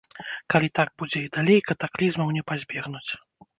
[0.53, 3.07] Калі так будзе і далей, катаклізмаў не пазбегнуць.